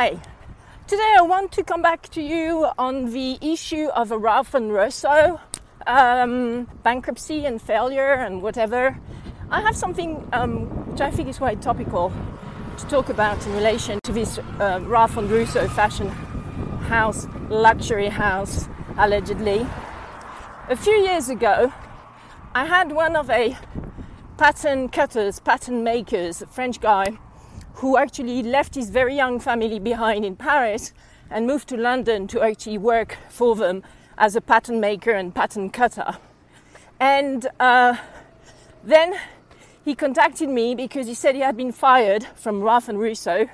Hi! 0.00 0.16
Today 0.86 1.16
I 1.18 1.22
want 1.22 1.50
to 1.50 1.64
come 1.64 1.82
back 1.82 2.08
to 2.10 2.22
you 2.22 2.68
on 2.78 3.10
the 3.12 3.36
issue 3.40 3.88
of 3.88 4.12
a 4.12 4.16
Ralph 4.16 4.54
and 4.54 4.72
Russo 4.72 5.40
um, 5.88 6.68
bankruptcy 6.84 7.44
and 7.44 7.60
failure 7.60 8.12
and 8.12 8.40
whatever. 8.40 8.96
I 9.50 9.60
have 9.60 9.76
something 9.76 10.24
um, 10.32 10.66
which 10.92 11.00
I 11.00 11.10
think 11.10 11.28
is 11.28 11.38
quite 11.38 11.60
topical 11.60 12.12
to 12.76 12.86
talk 12.86 13.08
about 13.08 13.44
in 13.44 13.52
relation 13.54 13.98
to 14.04 14.12
this 14.12 14.38
uh, 14.38 14.78
Ralph 14.84 15.16
and 15.16 15.28
Russo 15.28 15.66
fashion 15.66 16.10
house, 16.86 17.26
luxury 17.48 18.08
house, 18.08 18.68
allegedly. 18.98 19.66
A 20.68 20.76
few 20.76 20.94
years 20.94 21.28
ago, 21.28 21.72
I 22.54 22.66
had 22.66 22.92
one 22.92 23.16
of 23.16 23.30
a 23.30 23.58
pattern 24.36 24.90
cutters, 24.90 25.40
pattern 25.40 25.82
makers, 25.82 26.40
a 26.40 26.46
French 26.46 26.80
guy 26.80 27.18
who 27.78 27.96
actually 27.96 28.42
left 28.42 28.74
his 28.74 28.90
very 28.90 29.14
young 29.14 29.38
family 29.38 29.78
behind 29.78 30.24
in 30.24 30.34
Paris 30.34 30.92
and 31.30 31.46
moved 31.46 31.68
to 31.68 31.76
London 31.76 32.26
to 32.26 32.42
actually 32.42 32.76
work 32.76 33.16
for 33.28 33.54
them 33.54 33.84
as 34.16 34.34
a 34.34 34.40
pattern 34.40 34.80
maker 34.80 35.12
and 35.12 35.32
pattern 35.32 35.70
cutter. 35.70 36.16
And 36.98 37.46
uh, 37.60 37.96
then 38.82 39.14
he 39.84 39.94
contacted 39.94 40.48
me 40.48 40.74
because 40.74 41.06
he 41.06 41.14
said 41.14 41.36
he 41.36 41.40
had 41.40 41.56
been 41.56 41.70
fired 41.70 42.24
from 42.34 42.62
Ralph 42.62 42.88
and 42.88 42.98
Russo 42.98 43.48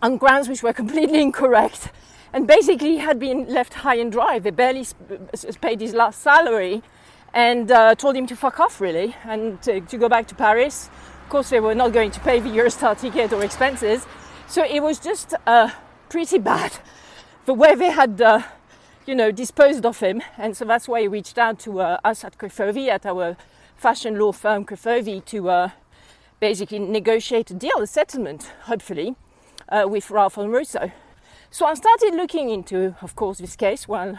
on 0.00 0.16
grounds 0.16 0.48
which 0.48 0.62
were 0.62 0.72
completely 0.72 1.20
incorrect. 1.28 1.90
And 2.32 2.46
basically, 2.46 2.92
he 2.92 2.98
had 2.98 3.18
been 3.18 3.46
left 3.46 3.74
high 3.74 3.96
and 3.96 4.10
dry. 4.10 4.38
They 4.38 4.50
barely 4.50 4.86
paid 5.60 5.80
his 5.80 5.94
last 5.94 6.22
salary 6.22 6.80
and 7.34 7.70
uh, 7.70 7.94
told 7.96 8.16
him 8.16 8.26
to 8.28 8.36
fuck 8.36 8.60
off, 8.60 8.80
really, 8.80 9.16
and 9.24 9.60
to, 9.62 9.80
to 9.80 9.98
go 9.98 10.08
back 10.08 10.28
to 10.28 10.34
Paris 10.34 10.88
course, 11.30 11.50
they 11.50 11.60
were 11.60 11.76
not 11.76 11.92
going 11.92 12.10
to 12.10 12.20
pay 12.20 12.40
the 12.40 12.50
Eurostar 12.50 13.00
ticket 13.00 13.32
or 13.32 13.42
expenses. 13.44 14.04
So 14.48 14.64
it 14.64 14.82
was 14.82 14.98
just 14.98 15.32
uh, 15.46 15.70
pretty 16.08 16.38
bad 16.38 16.72
the 17.46 17.54
way 17.54 17.74
they 17.76 17.90
had, 17.90 18.20
uh, 18.20 18.42
you 19.06 19.14
know, 19.14 19.30
disposed 19.30 19.86
of 19.86 20.00
him. 20.00 20.22
And 20.36 20.56
so 20.56 20.64
that's 20.64 20.88
why 20.88 21.02
he 21.02 21.08
reached 21.08 21.38
out 21.38 21.60
to 21.60 21.80
uh, 21.80 22.00
us 22.04 22.24
at 22.24 22.36
Crefovi, 22.36 22.88
at 22.88 23.06
our 23.06 23.36
fashion 23.76 24.18
law 24.18 24.32
firm 24.32 24.66
Crefovi, 24.66 25.24
to 25.26 25.48
uh, 25.48 25.70
basically 26.40 26.80
negotiate 26.80 27.50
a 27.52 27.54
deal, 27.54 27.80
a 27.80 27.86
settlement, 27.86 28.52
hopefully, 28.64 29.14
uh, 29.68 29.84
with 29.88 30.10
Ralph 30.10 30.36
and 30.36 30.52
Russo. 30.52 30.90
So 31.52 31.64
I 31.64 31.74
started 31.74 32.14
looking 32.14 32.50
into, 32.50 32.96
of 33.02 33.14
course, 33.14 33.38
this 33.38 33.54
case 33.56 33.86
when, 33.86 34.18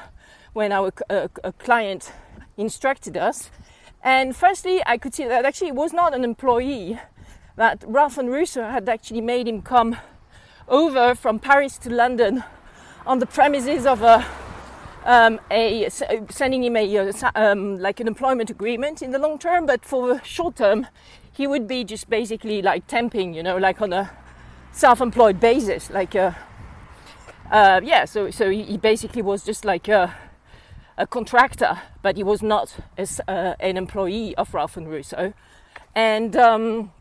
when 0.53 0.71
our 0.71 0.91
uh, 1.09 1.27
client 1.59 2.13
instructed 2.57 3.17
us. 3.17 3.51
And 4.03 4.35
firstly, 4.35 4.81
I 4.85 4.97
could 4.97 5.13
see 5.13 5.25
that 5.25 5.45
actually 5.45 5.69
it 5.69 5.75
was 5.75 5.93
not 5.93 6.15
an 6.15 6.23
employee, 6.23 6.99
that 7.55 7.83
Ralph 7.85 8.17
and 8.17 8.29
Russo 8.29 8.63
had 8.63 8.89
actually 8.89 9.21
made 9.21 9.47
him 9.47 9.61
come 9.61 9.97
over 10.67 11.13
from 11.13 11.37
Paris 11.37 11.77
to 11.79 11.89
London 11.89 12.43
on 13.05 13.19
the 13.19 13.27
premises 13.27 13.85
of 13.85 14.01
a, 14.01 14.25
um, 15.05 15.39
a 15.51 15.87
sending 16.29 16.63
him 16.63 16.75
a 16.77 17.11
um, 17.35 17.77
like 17.77 17.99
an 17.99 18.07
employment 18.07 18.49
agreement 18.49 19.01
in 19.03 19.11
the 19.11 19.19
long 19.19 19.37
term, 19.37 19.67
but 19.67 19.85
for 19.85 20.07
the 20.07 20.23
short 20.23 20.55
term, 20.55 20.87
he 21.31 21.45
would 21.45 21.67
be 21.67 21.83
just 21.83 22.09
basically 22.09 22.61
like 22.61 22.87
temping, 22.87 23.35
you 23.35 23.43
know, 23.43 23.57
like 23.57 23.81
on 23.81 23.93
a 23.93 24.09
self-employed 24.71 25.39
basis, 25.39 25.89
like 25.91 26.15
a, 26.15 26.35
uh, 27.51 27.81
yeah. 27.83 28.05
So 28.05 28.31
so 28.31 28.49
he 28.49 28.77
basically 28.77 29.21
was 29.21 29.43
just 29.43 29.63
like 29.63 29.87
a 29.87 30.15
a 31.01 31.07
contractor, 31.07 31.81
but 32.03 32.15
he 32.15 32.23
was 32.23 32.43
not 32.43 32.75
uh, 32.97 33.55
an 33.59 33.75
employee 33.75 34.35
of 34.35 34.53
Ralph 34.53 34.77
and 34.77 34.87
Russo. 34.87 35.33
And 35.95 36.35
um, 36.35 36.91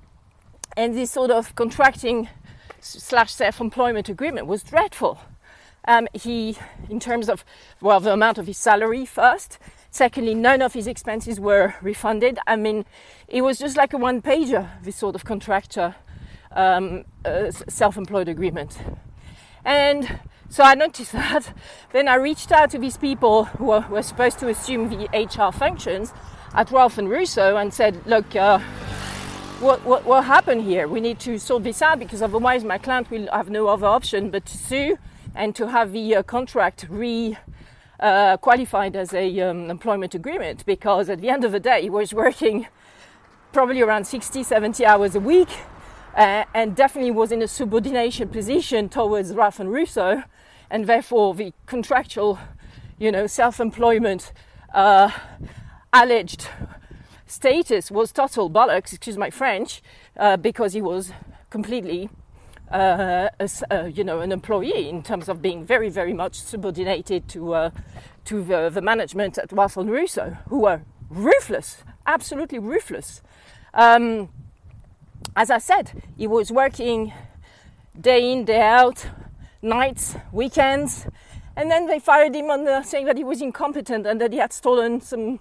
and 0.77 0.97
this 0.97 1.11
sort 1.11 1.31
of 1.31 1.55
contracting 1.55 2.29
slash 2.81 3.35
self-employment 3.35 4.09
agreement 4.09 4.47
was 4.47 4.63
dreadful. 4.63 5.21
Um, 5.85 6.09
he, 6.15 6.57
in 6.89 6.99
terms 6.99 7.29
of 7.29 7.45
well, 7.83 8.01
the 8.01 8.13
amount 8.13 8.39
of 8.39 8.47
his 8.47 8.57
salary 8.57 9.05
first. 9.05 9.59
Secondly, 9.93 10.35
none 10.35 10.63
of 10.63 10.73
his 10.73 10.87
expenses 10.87 11.41
were 11.41 11.75
refunded. 11.83 12.39
I 12.47 12.55
mean, 12.57 12.85
it 13.27 13.43
was 13.43 13.59
just 13.59 13.77
like 13.77 13.93
a 13.93 13.99
one 13.99 14.23
pager, 14.23 14.69
this 14.85 14.97
sort 14.97 15.17
of 15.17 15.25
contractor 15.25 15.97
um, 16.53 17.05
uh, 17.25 17.51
self 17.51 17.97
employed 17.97 18.29
agreement. 18.29 18.79
And 19.65 20.21
so 20.51 20.65
I 20.65 20.75
noticed 20.75 21.13
that. 21.21 21.55
Then 21.93 22.09
I 22.09 22.17
reached 22.17 22.53
out 22.53 22.71
to 22.73 22.79
these 22.79 22.99
people 22.99 23.45
who 23.45 23.67
were, 23.67 24.03
supposed 24.03 24.39
to 24.41 24.49
assume 24.49 24.91
the 24.91 25.09
HR 25.15 25.57
functions 25.57 26.13
at 26.55 26.71
Ralph 26.71 26.99
and 26.99 27.09
Russo 27.09 27.57
and 27.57 27.73
said, 27.73 28.05
look, 28.07 28.37
uh, 28.37 28.59
what, 29.61 29.85
what, 29.85 30.05
what 30.05 30.25
happened 30.25 30.63
here? 30.63 30.89
We 30.89 31.01
need 31.01 31.21
to 31.21 31.39
sort 31.39 31.65
this 31.65 31.81
out 31.81 31.99
because 31.99 32.21
otherwise 32.21 32.65
my 32.65 32.79
client 32.79 33.11
will 33.11 33.29
have 33.33 33.49
no 33.49 33.69
other 33.69 33.87
option 33.87 34.31
but 34.31 34.45
to 34.47 34.59
sue 34.59 34.99
and 35.35 35.55
to 35.55 35.69
have 35.69 35.93
the 35.93 36.17
uh, 36.17 36.23
contract 36.25 36.87
re 36.91 37.39
uh, 38.01 38.39
qualified 38.39 38.97
as 38.97 39.13
a 39.13 39.41
um, 39.41 39.71
employment 39.71 40.15
agreement 40.15 40.65
because 40.65 41.11
at 41.11 41.21
the 41.21 41.29
end 41.29 41.45
of 41.45 41.53
the 41.53 41.61
day 41.61 41.83
he 41.83 41.91
was 41.91 42.15
working 42.15 42.67
probably 43.53 43.83
around 43.83 44.07
60 44.07 44.43
70 44.43 44.87
hours 44.87 45.15
a 45.15 45.21
week 45.21 45.51
uh, 46.21 46.45
and 46.53 46.77
definitely 46.77 47.11
was 47.11 47.33
in 47.33 47.41
a 47.41 47.49
subordination 47.49 48.29
position 48.29 48.91
towards 48.91 49.33
Ralph 49.33 49.59
and 49.59 49.73
Russo 49.73 50.23
and 50.71 50.87
therefore 50.87 51.35
the 51.35 51.55
contractual, 51.65 52.39
you 52.99 53.11
know, 53.11 53.27
self-employment 53.27 54.35
uh, 54.75 55.11
alleged 55.95 56.47
status 57.27 57.91
was 57.91 58.13
total 58.13 58.51
bollocks. 58.51 58.93
Excuse 58.93 59.17
my 59.17 59.31
French, 59.31 59.81
uh, 60.19 60.37
because 60.37 60.75
he 60.75 60.83
was 60.83 61.11
completely, 61.49 62.11
uh, 62.71 63.31
uh, 63.41 63.85
you 63.85 64.05
know, 64.05 64.21
an 64.21 64.31
employee 64.31 64.91
in 64.91 65.03
terms 65.03 65.27
of 65.27 65.41
being 65.41 65.65
very, 65.65 65.89
very 65.89 66.13
much 66.13 66.35
subordinated 66.39 67.29
to 67.31 67.55
uh, 67.55 67.71
to 68.27 68.45
the, 68.45 68.69
the, 68.69 68.83
management 68.83 69.39
at 69.39 69.51
Ralph 69.53 69.79
and 69.79 69.91
Russo, 69.91 70.37
who 70.51 70.59
were 70.59 70.83
ruthless, 71.09 71.83
absolutely 72.07 72.59
ruthless. 72.59 73.23
Um, 73.73 74.29
as 75.37 75.51
I 75.51 75.59
said, 75.59 76.03
he 76.17 76.27
was 76.27 76.51
working 76.51 77.13
day 77.99 78.33
in, 78.33 78.45
day 78.45 78.61
out, 78.61 79.07
nights, 79.63 80.17
weekends, 80.33 81.07
and 81.57 81.71
then 81.71 81.87
they 81.87 81.99
fired 81.99 82.35
him 82.35 82.51
on 82.51 82.65
the 82.65 82.83
saying 82.83 83.07
that 83.07 83.17
he 83.17 83.25
was 83.25 83.43
incompetent 83.43 84.07
and 84.07 84.21
that 84.21 84.33
he 84.33 84.39
had 84.39 84.53
stolen 84.53 85.01
some 85.01 85.41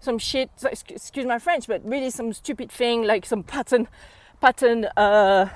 some 0.00 0.18
shit. 0.18 0.50
Excuse 0.64 1.26
my 1.26 1.38
French, 1.38 1.66
but 1.66 1.84
really 1.84 2.10
some 2.10 2.32
stupid 2.32 2.72
thing 2.72 3.04
like 3.04 3.26
some 3.26 3.42
pattern 3.42 3.86
pattern 4.40 4.86
uh, 4.96 5.48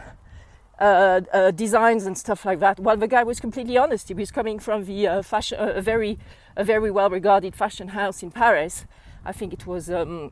uh, 0.78 1.20
uh, 1.32 1.50
designs 1.50 2.04
and 2.04 2.16
stuff 2.18 2.44
like 2.44 2.60
that. 2.60 2.78
Well, 2.78 2.96
the 2.96 3.08
guy 3.08 3.22
was 3.22 3.40
completely 3.40 3.76
honest. 3.78 4.08
He 4.08 4.14
was 4.14 4.30
coming 4.30 4.58
from 4.58 4.84
the 4.84 5.06
uh, 5.06 5.22
fashion, 5.22 5.58
a 5.60 5.80
very 5.80 6.18
a 6.56 6.64
very 6.64 6.90
well 6.90 7.10
regarded 7.10 7.54
fashion 7.54 7.88
house 7.88 8.22
in 8.22 8.30
Paris. 8.30 8.84
I 9.24 9.32
think 9.32 9.52
it 9.52 9.66
was. 9.66 9.90
Um, 9.90 10.30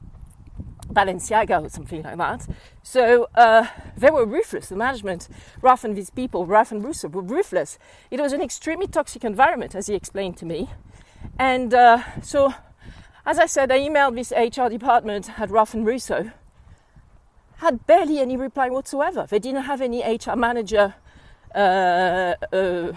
Balenciaga 0.92 1.64
or 1.64 1.68
something 1.68 2.02
like 2.02 2.16
that. 2.18 2.46
So 2.82 3.28
uh, 3.34 3.66
they 3.96 4.10
were 4.10 4.26
ruthless. 4.26 4.68
The 4.68 4.76
management, 4.76 5.28
Ralph 5.60 5.84
and 5.84 5.96
these 5.96 6.10
people, 6.10 6.46
Ralph 6.46 6.72
and 6.72 6.84
Russo, 6.84 7.08
were 7.08 7.22
ruthless. 7.22 7.78
It 8.10 8.20
was 8.20 8.32
an 8.32 8.42
extremely 8.42 8.86
toxic 8.86 9.24
environment, 9.24 9.74
as 9.74 9.86
he 9.86 9.94
explained 9.94 10.36
to 10.38 10.46
me. 10.46 10.70
And 11.38 11.72
uh, 11.72 12.02
so, 12.22 12.54
as 13.24 13.38
I 13.38 13.46
said, 13.46 13.70
I 13.70 13.78
emailed 13.78 14.16
this 14.16 14.32
HR 14.32 14.68
department 14.68 15.38
at 15.38 15.50
Ralph 15.50 15.74
and 15.74 15.86
Russo. 15.86 16.30
Had 17.58 17.86
barely 17.86 18.18
any 18.18 18.36
reply 18.36 18.68
whatsoever. 18.70 19.26
They 19.28 19.38
didn't 19.38 19.62
have 19.62 19.80
any 19.80 20.02
HR 20.02 20.36
manager 20.36 20.94
uh, 21.54 22.34
uh 22.52 22.92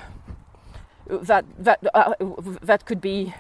that 1.08 1.46
that 1.60 1.80
uh, 1.94 2.14
that 2.62 2.86
could 2.86 3.02
be 3.02 3.34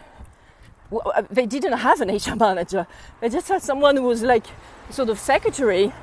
they 1.30 1.46
didn't 1.46 1.78
have 1.78 2.02
an 2.02 2.10
HR 2.10 2.36
manager. 2.36 2.88
They 3.22 3.30
just 3.30 3.48
had 3.48 3.62
someone 3.62 3.98
who 3.98 4.04
was 4.04 4.22
like 4.24 4.46
sort 4.90 5.10
of 5.10 5.20
secretary, 5.20 5.94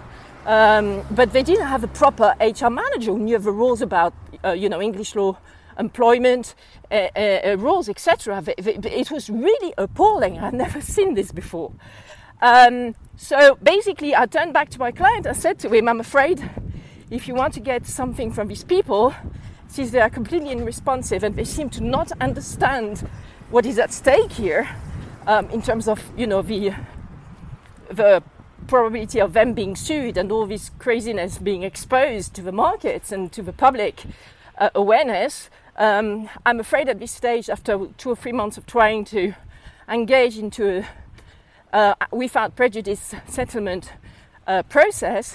um, 0.47 1.03
but 1.11 1.33
they 1.33 1.43
didn't 1.43 1.67
have 1.67 1.85
a 1.85 1.89
proper 1.89 2.35
HR 2.41 2.69
manager 2.69 3.13
who 3.13 3.19
knew 3.19 3.39
the 3.39 3.53
rules 3.53 3.81
about, 3.81 4.13
uh, 4.45 4.51
you 4.51 4.69
know, 4.69 4.81
English 4.81 5.15
law, 5.15 5.39
employment 5.79 6.55
uh, 6.91 7.09
uh, 7.17 7.19
uh 7.19 7.57
rules, 7.59 7.89
etc. 7.89 8.43
It 8.47 9.11
was 9.11 9.31
really 9.31 9.73
appalling. 9.79 10.39
I've 10.39 10.55
never 10.55 10.81
seen 10.95 11.15
this 11.15 11.33
before. 11.33 11.73
Um, 12.41 12.95
so 13.17 13.57
basically, 13.63 14.17
I 14.17 14.27
turned 14.27 14.53
back 14.53 14.69
to 14.71 14.79
my 14.79 14.91
client. 14.91 15.27
I 15.27 15.33
said 15.33 15.59
to 15.61 15.71
him, 15.73 15.89
"I'm 15.89 16.01
afraid." 16.01 16.43
if 17.13 17.29
you 17.29 17.35
want 17.35 17.53
to 17.53 17.61
get 17.61 17.87
something 17.87 18.33
from 18.33 18.49
these 18.49 18.65
people, 18.65 19.15
since 19.69 19.91
they 19.91 20.01
are 20.01 20.09
completely 20.09 20.51
unresponsive 20.51 21.23
and 21.23 21.37
they 21.37 21.45
seem 21.45 21.69
to 21.69 21.85
not 21.85 22.11
understand 22.23 23.07
what 23.53 23.67
is 23.67 23.79
at 23.79 23.93
stake 23.93 24.33
here 24.33 24.67
um, 25.27 25.49
in 25.51 25.61
terms 25.61 25.87
of 25.87 26.03
you 26.17 26.27
know 26.27 26.41
the 26.41 26.73
the 27.91 28.23
probability 28.67 29.21
of 29.21 29.35
them 29.35 29.53
being 29.53 29.77
sued 29.77 30.17
and 30.17 30.33
all 30.33 30.47
this 30.47 30.71
craziness 30.79 31.37
being 31.37 31.63
exposed 31.63 32.33
to 32.33 32.41
the 32.41 32.51
markets 32.51 33.13
and 33.13 33.31
to 33.31 33.43
the 33.43 33.53
public 33.53 34.05
uh, 34.57 34.71
awareness, 34.75 35.51
um, 35.77 36.31
I'm 36.47 36.61
afraid 36.61 36.89
at 36.89 36.99
this 36.99 37.13
stage, 37.13 37.51
after 37.51 37.89
two 37.99 38.11
or 38.11 38.17
three 38.17 38.33
months 38.33 38.57
of 38.57 38.65
trying 38.65 39.05
to 39.07 39.35
engage 39.87 40.39
into 40.39 40.87
a 41.75 41.77
uh, 41.77 41.95
without 42.11 42.57
prejudice 42.57 43.15
settlement 43.27 43.93
uh, 44.47 44.63
process, 44.63 45.35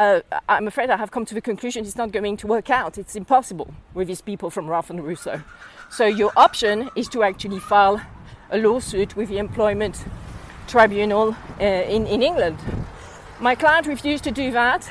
uh, 0.00 0.22
I'm 0.48 0.66
afraid 0.66 0.88
I 0.88 0.96
have 0.96 1.10
come 1.10 1.26
to 1.26 1.34
the 1.34 1.42
conclusion 1.42 1.84
it's 1.84 1.94
not 1.94 2.10
going 2.10 2.38
to 2.38 2.46
work 2.46 2.70
out. 2.70 2.96
It's 2.96 3.16
impossible 3.16 3.74
with 3.92 4.08
these 4.08 4.22
people 4.22 4.48
from 4.48 4.66
Ralph 4.66 4.88
and 4.88 5.04
Russo. 5.04 5.42
So 5.90 6.06
your 6.06 6.32
option 6.36 6.88
is 6.96 7.06
to 7.08 7.22
actually 7.22 7.58
file 7.58 8.00
a 8.50 8.56
lawsuit 8.56 9.14
with 9.14 9.28
the 9.28 9.36
employment 9.36 10.02
tribunal 10.66 11.36
uh, 11.60 11.64
in, 11.64 12.06
in 12.06 12.22
England. 12.22 12.56
My 13.40 13.54
client 13.54 13.86
refused 13.86 14.24
to 14.24 14.30
do 14.30 14.50
that 14.52 14.90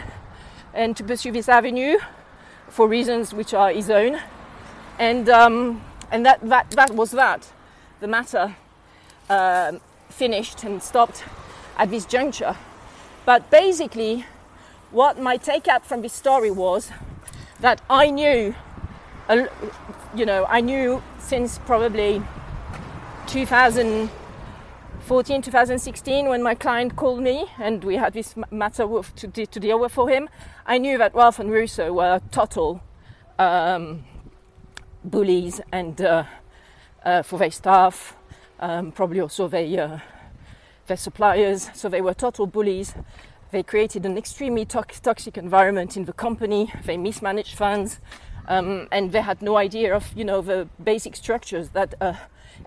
and 0.75 0.95
to 0.95 1.03
pursue 1.03 1.31
this 1.31 1.49
avenue 1.49 1.97
for 2.67 2.87
reasons 2.87 3.33
which 3.33 3.55
are 3.55 3.71
his 3.71 3.89
own. 3.89 4.19
And, 4.99 5.27
um, 5.27 5.81
and 6.11 6.23
that, 6.27 6.47
that, 6.47 6.69
that 6.71 6.91
was 6.91 7.09
that. 7.11 7.51
The 7.99 8.07
matter 8.07 8.55
uh, 9.27 9.71
finished 10.09 10.63
and 10.63 10.83
stopped 10.83 11.23
at 11.77 11.89
this 11.89 12.05
juncture. 12.05 12.55
But 13.25 13.49
basically, 13.49 14.25
what 14.91 15.19
my 15.19 15.37
take 15.37 15.67
out 15.67 15.85
from 15.85 16.01
this 16.01 16.13
story 16.13 16.51
was 16.51 16.91
that 17.59 17.81
I 17.89 18.09
knew, 18.09 18.55
you 20.15 20.25
know, 20.25 20.45
I 20.45 20.61
knew 20.61 21.03
since 21.19 21.59
probably 21.59 22.23
2014, 23.27 25.41
2016, 25.41 26.27
when 26.27 26.41
my 26.41 26.55
client 26.55 26.95
called 26.95 27.21
me 27.21 27.45
and 27.59 27.83
we 27.83 27.97
had 27.97 28.13
this 28.13 28.35
matter 28.49 28.87
to, 29.15 29.45
to 29.45 29.59
deal 29.59 29.79
with 29.79 29.91
for 29.91 30.09
him, 30.09 30.27
I 30.65 30.79
knew 30.79 30.97
that 30.97 31.13
Ralph 31.13 31.39
and 31.39 31.51
Russo 31.51 31.93
were 31.93 32.19
total 32.31 32.81
um, 33.37 34.05
bullies 35.03 35.61
and 35.71 36.01
uh, 36.01 36.23
uh, 37.05 37.21
for 37.21 37.37
their 37.37 37.51
staff, 37.51 38.15
um, 38.59 38.91
probably 38.91 39.19
also 39.19 39.47
their, 39.47 39.83
uh, 39.83 39.99
their 40.87 40.97
suppliers. 40.97 41.69
So 41.75 41.89
they 41.89 42.01
were 42.01 42.15
total 42.15 42.47
bullies. 42.47 42.95
They 43.51 43.63
created 43.63 44.05
an 44.05 44.17
extremely 44.17 44.65
to- 44.65 45.01
toxic 45.01 45.37
environment 45.37 45.97
in 45.97 46.05
the 46.05 46.13
company. 46.13 46.71
They 46.85 46.97
mismanaged 46.97 47.55
funds, 47.57 47.99
um, 48.47 48.87
and 48.91 49.11
they 49.11 49.21
had 49.21 49.41
no 49.41 49.57
idea 49.57 49.95
of 49.95 50.13
you 50.15 50.23
know 50.23 50.41
the 50.41 50.67
basic 50.83 51.15
structures 51.15 51.69
that 51.69 51.95
uh, 51.99 52.13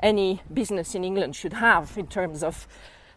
any 0.03 0.43
business 0.53 0.95
in 0.95 1.05
England 1.05 1.37
should 1.37 1.53
have 1.53 1.97
in 1.97 2.07
terms 2.07 2.43
of, 2.43 2.67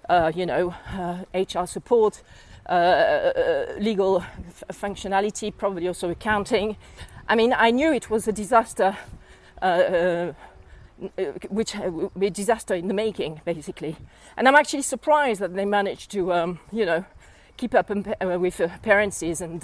uh, 0.09 0.31
you 0.35 0.45
know, 0.45 0.75
uh, 0.93 1.23
HR 1.33 1.65
support, 1.65 2.21
uh, 2.67 2.71
uh, 2.71 3.65
legal 3.79 4.21
f- 4.21 4.63
functionality, 4.71 5.55
probably 5.55 5.87
also 5.87 6.09
accounting. 6.09 6.77
I 7.27 7.35
mean, 7.35 7.53
I 7.57 7.71
knew 7.71 7.91
it 7.93 8.09
was 8.09 8.27
a 8.27 8.31
disaster, 8.31 8.95
uh, 9.61 10.33
which 11.49 11.75
a 11.75 12.29
disaster 12.29 12.75
in 12.75 12.87
the 12.87 12.93
making, 12.93 13.41
basically. 13.45 13.97
And 14.37 14.47
I'm 14.47 14.55
actually 14.55 14.83
surprised 14.83 15.41
that 15.41 15.53
they 15.55 15.65
managed 15.65 16.11
to, 16.11 16.31
um, 16.31 16.59
you 16.71 16.85
know, 16.85 17.05
keep 17.57 17.73
up 17.73 17.89
with 17.89 18.59
appearances 18.59 19.41
and 19.41 19.63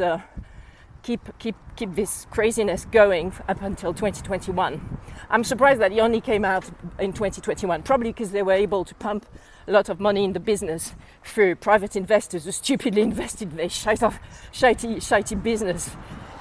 keep 1.04 1.22
keep 1.40 1.56
keep 1.76 1.96
this 1.96 2.28
craziness 2.30 2.86
going 2.86 3.34
up 3.48 3.62
until 3.62 3.94
2021. 3.94 5.00
I'm 5.30 5.44
surprised 5.44 5.82
that 5.82 5.92
he 5.92 6.00
only 6.00 6.22
came 6.22 6.46
out 6.46 6.70
in 7.00 7.14
2021, 7.14 7.84
probably 7.84 8.10
because 8.10 8.32
they 8.32 8.44
were 8.44 8.54
able 8.54 8.86
to 8.86 8.94
pump 8.96 9.26
a 9.68 9.72
lot 9.72 9.90
of 9.90 10.00
money 10.00 10.24
in 10.24 10.34
the 10.34 10.40
business 10.40 10.94
through 11.24 11.56
private 11.56 11.96
investors 11.96 12.46
who 12.46 12.52
stupidly 12.64 13.02
invested 13.02 13.52
in 13.52 13.58
their 13.58 13.68
shitty, 13.68 14.20
shitty, 14.52 14.98
shitty 14.98 15.42
business. 15.42 15.92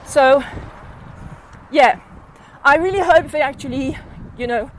So, 0.06 0.42
yeah, 1.70 2.00
I 2.64 2.76
really 2.76 3.00
hope 3.00 3.30
they 3.30 3.40
actually, 3.40 3.96
you 4.36 4.46
know, 4.46 4.70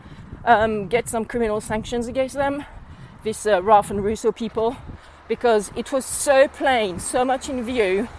um, 0.44 0.88
get 0.88 1.08
some 1.08 1.26
criminal 1.26 1.62
sanctions 1.62 2.08
against 2.08 2.36
them, 2.36 2.66
this 3.24 3.46
uh, 3.46 3.62
Ralph 3.64 3.92
and 3.92 4.04
Russo 4.04 4.32
people, 4.32 4.76
because 5.31 5.72
it 5.78 5.94
was 5.94 6.04
so 6.04 6.45
plain, 6.50 7.00
so 7.00 7.24
much 7.24 7.48
in 7.48 7.63
view 7.63 8.10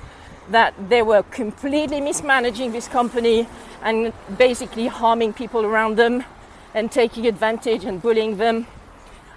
that 0.49 0.73
they 0.89 1.03
were 1.03 1.23
completely 1.25 2.01
mismanaging 2.01 2.73
this 2.73 2.89
company 2.89 3.47
and 3.83 4.15
basically 4.39 4.87
harming 4.87 5.31
people 5.35 5.63
around 5.63 5.97
them 5.97 6.25
and 6.73 6.91
taking 6.91 7.27
advantage 7.27 7.85
and 7.85 8.01
bullying 8.01 8.39
them. 8.39 8.67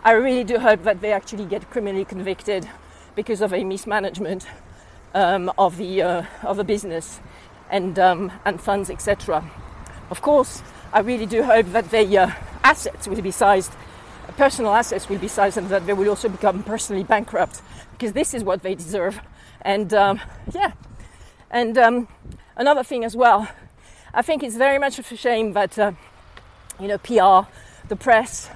I 0.06 0.14
really 0.14 0.46
do 0.46 0.58
hope 0.58 0.84
that 0.84 1.02
they 1.02 1.12
actually 1.12 1.44
get 1.44 1.70
criminally 1.70 2.06
convicted 2.06 2.66
because 3.14 3.42
of 3.42 3.54
a 3.54 3.66
mismanagement 3.66 4.48
um, 5.14 5.52
of 5.58 5.76
the 5.76 6.02
uh, 6.02 6.24
of 6.44 6.56
the 6.56 6.64
business 6.64 7.20
and 7.70 8.00
um, 8.00 8.32
and 8.46 8.62
funds, 8.62 8.90
etc. 8.90 9.44
Of 10.10 10.22
course, 10.22 10.64
I 10.94 11.00
really 11.00 11.26
do 11.26 11.44
hope 11.44 11.66
that 11.74 11.92
their 11.92 12.22
uh, 12.22 12.32
assets 12.64 13.06
will 13.10 13.22
be 13.22 13.32
sized, 13.32 13.74
personal 14.38 14.74
assets 14.74 15.10
will 15.10 15.18
be 15.20 15.28
and 15.58 15.70
that 15.70 15.86
they 15.86 15.94
will 15.94 16.10
also 16.10 16.30
become 16.30 16.64
personally 16.64 17.04
bankrupt 17.04 17.62
because 17.92 18.14
this 18.14 18.34
is 18.34 18.44
what 18.44 18.62
they 18.62 18.76
deserve. 18.76 19.20
And 19.62 19.94
um, 19.94 20.22
yeah, 20.54 20.74
and 21.50 21.78
um, 21.78 22.08
another 22.56 22.84
thing 22.84 23.04
as 23.04 23.16
well, 23.16 23.48
I 24.14 24.22
think 24.22 24.44
it's 24.44 24.56
very 24.56 24.80
much 24.80 25.00
a 25.00 25.04
shame 25.18 25.54
that, 25.54 25.78
uh, 25.78 25.92
you 26.80 26.88
know, 26.88 26.98
PR, 26.98 27.50
the 27.88 27.96
press, 27.96 28.50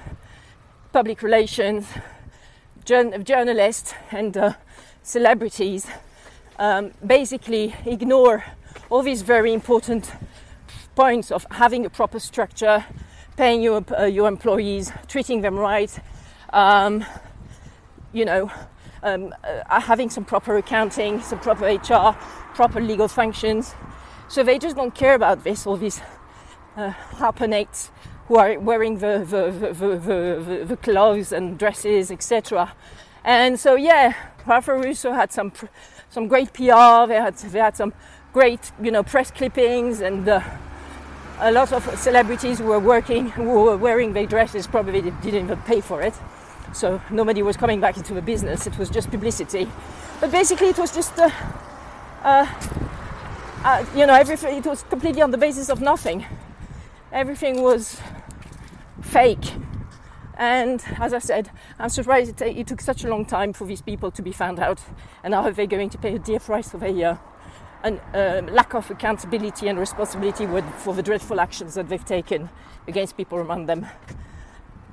public 0.92 1.22
relations, 1.22 1.86
journalists, 2.84 3.94
and 4.10 4.36
uh, 4.36 4.52
celebrities 5.02 5.86
um, 6.58 6.92
basically 7.06 7.74
ignore 7.86 8.44
all 8.90 9.02
these 9.02 9.22
very 9.22 9.52
important 9.52 10.12
points 10.94 11.30
of 11.30 11.46
having 11.50 11.86
a 11.86 11.90
proper 11.90 12.18
structure, 12.18 12.84
paying 13.40 13.62
your, 13.62 13.82
uh, 13.98 14.04
your 14.04 14.28
employees, 14.28 14.92
treating 15.08 15.40
them 15.40 15.58
right, 15.58 15.98
um, 16.52 17.02
you 18.12 18.26
know, 18.26 18.52
um, 19.02 19.32
uh, 19.42 19.80
having 19.80 20.10
some 20.10 20.26
proper 20.26 20.58
accounting, 20.58 21.22
some 21.22 21.38
proper 21.38 21.64
HR, 21.64 22.12
proper 22.54 22.82
legal 22.82 23.08
functions. 23.08 23.74
So 24.28 24.42
they 24.42 24.58
just 24.58 24.76
don't 24.76 24.94
care 24.94 25.14
about 25.14 25.42
this, 25.42 25.66
all 25.66 25.78
these 25.78 26.02
uh, 26.76 26.92
harpanates 27.12 27.88
who 28.28 28.36
are 28.36 28.58
wearing 28.58 28.98
the, 28.98 29.24
the, 29.26 29.42
the, 29.72 29.96
the, 29.96 30.64
the 30.66 30.76
clothes 30.76 31.32
and 31.32 31.58
dresses, 31.58 32.10
etc. 32.10 32.74
And 33.24 33.58
so, 33.58 33.74
yeah, 33.74 34.12
Rafa 34.46 34.74
Russo 34.74 35.12
had 35.12 35.32
some 35.32 35.50
some 36.10 36.28
great 36.28 36.52
PR. 36.52 37.06
They 37.06 37.20
had 37.26 37.36
they 37.36 37.58
had 37.58 37.74
some 37.74 37.94
great, 38.34 38.70
you 38.82 38.90
know, 38.90 39.02
press 39.02 39.30
clippings 39.30 40.02
and 40.02 40.28
uh, 40.28 40.42
a 41.40 41.50
lot 41.50 41.72
of 41.72 41.98
celebrities 41.98 42.58
who 42.58 42.66
were 42.66 42.78
working, 42.78 43.28
who 43.36 43.44
were 43.44 43.76
wearing 43.76 44.12
their 44.12 44.26
dresses, 44.26 44.66
probably 44.66 45.00
didn't 45.00 45.24
even 45.26 45.58
pay 45.62 45.80
for 45.80 46.02
it. 46.02 46.14
So 46.72 47.00
nobody 47.10 47.42
was 47.42 47.56
coming 47.56 47.80
back 47.80 47.96
into 47.96 48.14
the 48.14 48.22
business. 48.22 48.66
It 48.66 48.78
was 48.78 48.88
just 48.90 49.10
publicity. 49.10 49.68
But 50.20 50.30
basically, 50.30 50.68
it 50.68 50.78
was 50.78 50.94
just. 50.94 51.18
Uh, 51.18 51.30
uh, 52.22 52.46
uh, 53.64 53.84
you 53.94 54.06
know, 54.06 54.14
everything, 54.14 54.56
it 54.56 54.64
was 54.64 54.82
completely 54.84 55.20
on 55.22 55.30
the 55.30 55.38
basis 55.38 55.68
of 55.68 55.80
nothing. 55.80 56.24
Everything 57.12 57.62
was 57.62 58.00
fake. 59.02 59.52
And 60.38 60.82
as 60.98 61.12
I 61.12 61.18
said, 61.18 61.50
I'm 61.78 61.90
surprised 61.90 62.40
it, 62.40 62.56
it, 62.56 62.66
took 62.66 62.80
such 62.80 63.04
a 63.04 63.08
long 63.08 63.26
time 63.26 63.52
for 63.52 63.66
these 63.66 63.82
people 63.82 64.10
to 64.12 64.22
be 64.22 64.32
found 64.32 64.58
out. 64.58 64.80
And 65.22 65.32
now 65.32 65.50
they're 65.50 65.66
going 65.66 65.90
to 65.90 65.98
pay 65.98 66.14
a 66.14 66.18
dear 66.18 66.40
price 66.40 66.72
a 66.72 67.04
uh, 67.04 67.16
an, 67.82 67.98
uh, 68.14 68.42
lack 68.50 68.74
of 68.74 68.90
accountability 68.90 69.68
and 69.68 69.78
responsibility 69.78 70.46
for 70.78 70.94
the 70.94 71.02
dreadful 71.02 71.40
actions 71.40 71.74
that 71.74 71.88
they've 71.88 72.04
taken 72.04 72.48
against 72.86 73.16
people 73.16 73.40
among 73.40 73.66
them. 73.66 73.86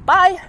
Bye! 0.06 0.42